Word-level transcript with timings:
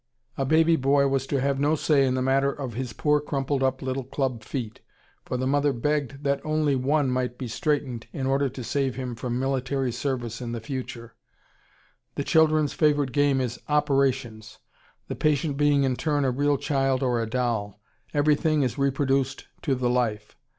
A 0.35 0.45
baby 0.45 0.75
boy 0.77 1.07
was 1.07 1.27
to 1.27 1.39
have 1.39 1.59
no 1.59 1.75
say 1.75 2.07
in 2.07 2.15
the 2.15 2.23
matter 2.23 2.51
of 2.51 2.73
his 2.73 2.91
poor 2.91 3.19
crumpled 3.21 3.61
up 3.61 3.83
little 3.83 4.03
club 4.03 4.43
feet, 4.43 4.81
for 5.25 5.37
the 5.37 5.45
mother 5.45 5.71
begged 5.73 6.23
that 6.23 6.43
only 6.43 6.75
one 6.75 7.11
might 7.11 7.37
be 7.37 7.47
straightened, 7.47 8.07
in 8.11 8.25
order 8.25 8.49
to 8.49 8.63
save 8.63 8.95
him 8.95 9.13
from 9.13 9.37
military 9.37 9.91
service 9.91 10.41
in 10.41 10.53
the 10.53 10.59
future.... 10.59 11.13
The 12.15 12.23
children's 12.23 12.73
favorite 12.73 13.11
game 13.11 13.39
is 13.39 13.59
"operations," 13.69 14.57
the 15.07 15.13
patient 15.13 15.55
being 15.55 15.83
in 15.83 15.95
turn 15.95 16.25
a 16.25 16.31
real 16.31 16.57
child 16.57 17.03
or 17.03 17.21
a 17.21 17.29
doll. 17.29 17.79
Everything 18.11 18.63
is 18.63 18.79
reproduced 18.79 19.45
to 19.61 19.75
the 19.75 19.87
life. 19.91 20.35